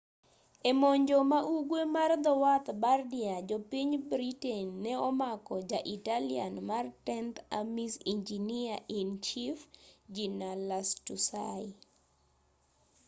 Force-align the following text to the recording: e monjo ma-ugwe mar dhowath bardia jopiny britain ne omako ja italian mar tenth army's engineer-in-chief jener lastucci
e 0.69 0.71
monjo 0.81 1.17
ma-ugwe 1.31 1.81
mar 1.95 2.11
dhowath 2.23 2.69
bardia 2.83 3.35
jopiny 3.49 3.93
britain 4.11 4.65
ne 4.83 4.93
omako 5.09 5.55
ja 5.69 5.79
italian 5.97 6.53
mar 6.69 6.85
tenth 7.07 7.39
army's 7.59 7.95
engineer-in-chief 8.13 9.57
jener 10.15 10.57
lastucci 10.69 11.61